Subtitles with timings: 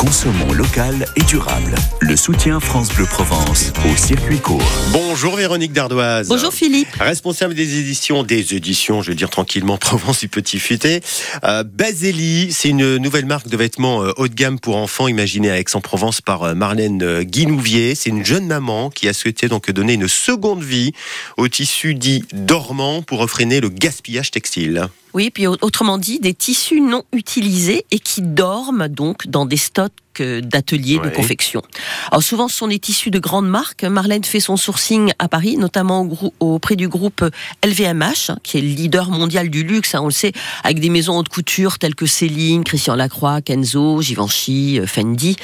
[0.00, 1.74] Consommons local et durable.
[2.00, 4.62] Le soutien France Bleu Provence au circuit court.
[4.92, 6.26] Bonjour Véronique Dardoise.
[6.26, 6.88] Bonjour Philippe.
[6.98, 11.02] Responsable des éditions, des éditions, je vais dire tranquillement, Provence du Petit Futé.
[11.44, 15.50] Euh, Baseli, c'est une nouvelle marque de vêtements euh, haut de gamme pour enfants imaginée
[15.50, 17.94] à Aix-en-Provence par euh, Marlène euh, Guinouvier.
[17.94, 20.92] C'est une jeune maman qui a souhaité donc donner une seconde vie
[21.36, 24.88] au tissu dit dormant pour freiner le gaspillage textile.
[25.12, 29.92] Oui, puis autrement dit, des tissus non utilisés et qui dorment donc dans des stocks
[30.20, 31.62] euh, d'ateliers de confection.
[32.10, 33.84] Alors souvent, ce sont des tissus de grandes marques.
[33.84, 37.24] Marlène fait son sourcing à Paris, notamment au auprès du groupe
[37.64, 40.32] LVMH, qui est le leader mondial du luxe, hein, on le sait,
[40.64, 45.36] avec des maisons haute couture telles que Céline, Christian Lacroix, Kenzo, Givenchy, euh, Fendi.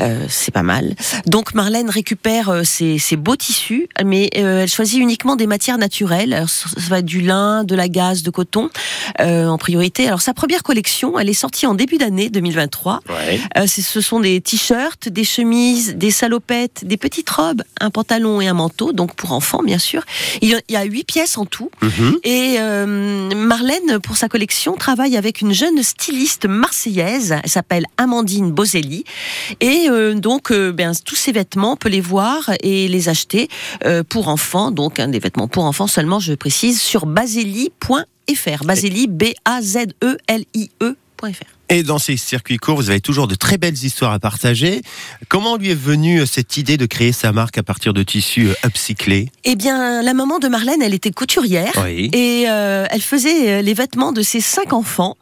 [0.00, 0.94] Euh, c'est pas mal.
[1.26, 5.78] Donc Marlène récupère euh, ces, ces beaux tissus, mais euh, elle choisit uniquement des matières
[5.78, 6.32] naturelles.
[6.34, 8.70] Alors, ça va être du lin, de la gaze, de coton
[9.20, 10.06] euh, en priorité.
[10.06, 13.00] Alors sa première collection, elle est sortie en début d'année 2023.
[13.08, 13.40] Ouais.
[13.56, 18.40] Euh, c'est- ce sont des t-shirts, des chemises, des salopettes, des petites robes, un pantalon
[18.40, 20.02] et un manteau, donc pour enfants bien sûr.
[20.42, 21.70] Il y a- huit pièces en tout.
[21.82, 22.18] Mhm.
[22.24, 27.34] Et euh, Marlène, pour sa collection, travaille avec une jeune styliste marseillaise.
[27.42, 29.04] Elle s'appelle Amandine Bozelli.
[29.60, 33.48] Et euh, donc, euh, ben, tous ces vêtements, on peut les voir et les acheter
[34.08, 34.70] pour enfants.
[34.70, 38.64] Donc, hein, des vêtements pour enfants seulement, je précise, sur baseli.fr.
[38.64, 41.57] Baseli, B-A-Z-E-L-I-E.fr.
[41.70, 44.80] Et dans ces circuits courts, vous avez toujours de très belles histoires à partager.
[45.28, 48.48] Comment lui est venue euh, cette idée de créer sa marque à partir de tissus
[48.48, 49.28] euh, upcyclés?
[49.44, 51.72] Eh bien, la maman de Marlène, elle était couturière.
[51.84, 52.10] Oui.
[52.14, 55.16] Et euh, elle faisait les vêtements de ses cinq enfants.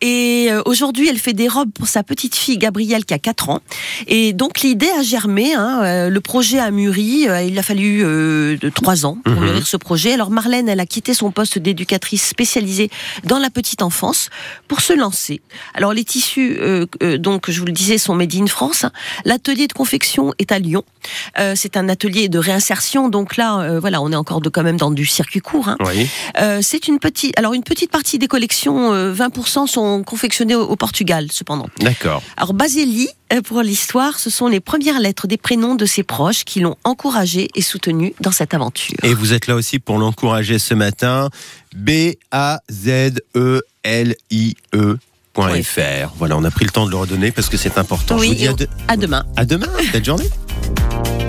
[0.00, 3.50] Et euh, aujourd'hui, elle fait des robes pour sa petite fille Gabrielle qui a 4
[3.50, 3.60] ans.
[4.06, 8.02] Et donc l'idée a germé, hein, euh, le projet a mûri, euh, il a fallu
[8.04, 9.44] euh, 3 ans pour mhm.
[9.44, 10.12] mûrir ce projet.
[10.12, 12.90] Alors Marlène, elle a quitté son poste d'éducatrice spécialisée
[13.24, 14.30] dans la petite enfance
[14.68, 15.40] pour se lancer.
[15.74, 16.86] Alors les tissus, euh,
[17.18, 18.84] donc je vous le disais, sont made in France.
[19.24, 20.84] L'atelier de confection est à Lyon.
[21.54, 24.90] C'est un atelier de réinsertion, donc là, voilà, on est encore de, quand même dans
[24.90, 25.68] du circuit court.
[25.68, 25.76] Hein.
[25.80, 26.08] Oui.
[26.62, 31.68] C'est une petite, alors une petite partie des collections, 20% sont confectionnés au, Portugal, cependant.
[31.80, 32.22] D'accord.
[32.36, 36.44] Alors, Baseli, euh, pour l'histoire, ce sont les premières lettres des prénoms de ses proches
[36.44, 38.96] qui l'ont encouragé et soutenu dans cette aventure.
[39.02, 41.30] Et vous êtes là aussi pour l'encourager ce matin.
[41.74, 42.58] B-A-Z-E-L-I-E.
[45.38, 45.62] Oui.
[45.62, 46.12] Fr.
[46.16, 48.16] Voilà, on a pris le temps de le redonner parce que c'est important.
[48.16, 49.24] Oui, Je vous dis à, demain.
[49.36, 50.28] À demain, belle journée.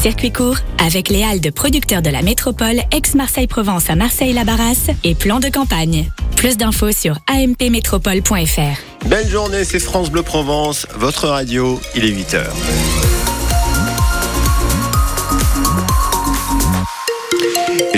[0.00, 4.90] Circuit court avec les halles de producteurs de la métropole ex Marseille Provence à Marseille-Labarrasse
[5.02, 6.08] et plan de campagne.
[6.38, 9.06] Plus d'infos sur ampmétropole.fr.
[9.08, 13.17] Belle journée, c'est France Bleu Provence, votre radio, il est 8h.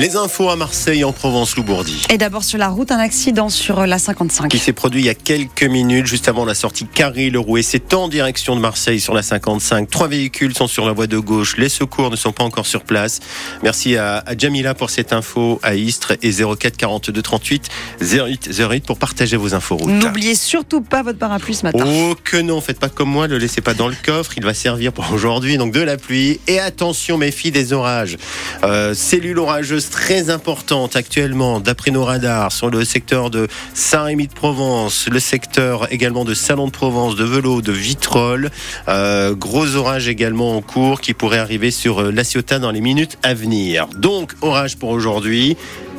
[0.01, 2.07] Les infos à Marseille en Provence Loubourdi.
[2.09, 4.49] Et d'abord sur la route, un accident sur la 55.
[4.49, 7.61] Qui s'est produit il y a quelques minutes, juste avant la sortie Carré-le-Rouet.
[7.61, 9.91] C'est en direction de Marseille sur la 55.
[9.91, 11.59] Trois véhicules sont sur la voie de gauche.
[11.59, 13.21] Les secours ne sont pas encore sur place.
[13.63, 17.69] Merci à, à Jamila pour cette info à Istres et 04 42 38
[18.01, 19.91] 08 08 pour partager vos infos routes.
[19.91, 21.85] N'oubliez surtout pas votre parapluie ce matin.
[21.87, 24.45] Oh que non, faites pas comme moi, ne le laissez pas dans le coffre, il
[24.45, 26.41] va servir pour aujourd'hui, donc de la pluie.
[26.47, 28.17] Et attention, méfie des orages.
[28.65, 34.33] Euh, cellule orageuse très importante actuellement, d'après nos radars, sur le secteur de Saint-Rémy de
[34.33, 38.51] Provence, le secteur également de Salon de Provence, de Velo, de Vitrolles.
[38.89, 42.81] Euh, gros orage également en cours qui pourrait arriver sur euh, La Ciotat dans les
[42.81, 43.89] minutes à venir.
[43.97, 45.57] Donc, orage pour aujourd'hui.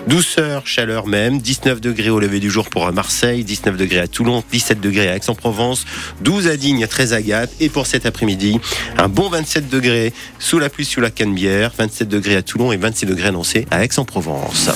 [0.07, 4.43] Douceur, chaleur même, 19 degrés au lever du jour pour Marseille, 19 degrés à Toulon,
[4.51, 5.85] 17 degrés à Aix-en-Provence,
[6.21, 7.49] 12 à Digne, 13 à Gap.
[7.59, 8.59] Et pour cet après-midi,
[8.97, 12.77] un bon 27 degrés sous la pluie, sous la Canebière, 27 degrés à Toulon et
[12.77, 14.69] 26 degrés annoncés à Aix-en-Provence.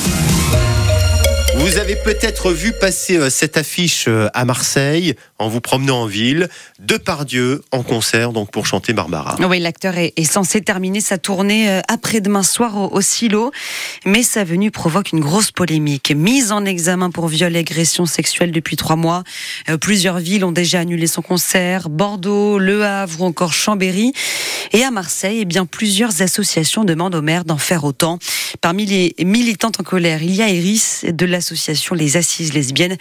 [1.66, 6.06] Vous avez peut-être vu passer euh, cette affiche euh, à Marseille en vous promenant en
[6.06, 6.48] ville.
[6.78, 9.36] Depardieu en concert donc pour chanter Barbara.
[9.40, 13.52] Oui, l'acteur est, censé terminer sa tournée euh, après-demain soir au, Silo,
[14.06, 16.14] mais sa venue provoque une grosse polémique.
[16.16, 19.24] Mise en examen pour viol et agression sexuelle depuis trois mois,
[19.82, 24.14] plusieurs villes ont déjà annulé son concert, Bordeaux, Le Havre ou encore Chambéry.
[24.72, 28.20] Et à Marseille, eh bien, plusieurs associations demandent au maire d'en faire autant.
[28.66, 32.98] Parmi les militantes en colère, il y a Iris de l'association Les Assises Lesbiennes,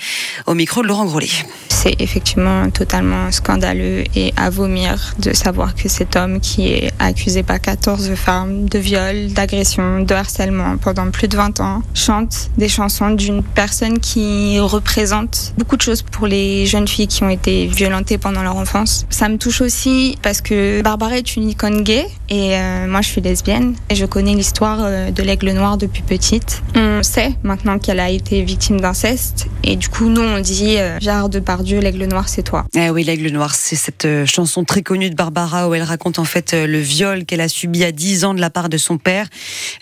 [0.46, 1.30] au micro de Laurent Grollet.
[1.70, 7.42] C'est effectivement totalement scandaleux et à vomir de savoir que cet homme qui est accusé
[7.42, 12.68] par 14 femmes de viol, d'agression, de harcèlement pendant plus de 20 ans chante des
[12.68, 17.66] chansons d'une personne qui représente beaucoup de choses pour les jeunes filles qui ont été
[17.68, 19.06] violentées pendant leur enfance.
[19.08, 23.08] Ça me touche aussi parce que Barbara est une icône gay et euh, moi je
[23.08, 26.62] suis lesbienne et je connais l'histoire euh, de l'aigle noir depuis petite.
[26.74, 29.46] On sait maintenant qu'elle a été victime d'inceste.
[29.62, 32.66] Et du coup, nous, on dit euh, Gérard Depardieu, l'aigle noir, c'est toi.
[32.76, 36.18] Eh oui, l'aigle noir, c'est cette euh, chanson très connue de Barbara où elle raconte
[36.18, 38.76] en fait euh, le viol qu'elle a subi à 10 ans de la part de
[38.76, 39.26] son père.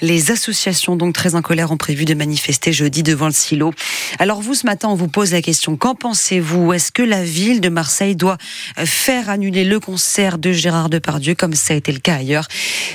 [0.01, 3.73] Les associations, donc très en colère, ont prévu de manifester jeudi devant le silo.
[4.21, 6.73] Alors vous, ce matin, on vous pose la question, qu'en pensez-vous?
[6.73, 8.39] Est-ce que la ville de Marseille doit
[8.77, 12.47] faire annuler le concert de Gérard Depardieu comme ça a été le cas ailleurs?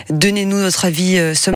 [0.09, 1.45] Donnez-nous notre avis ce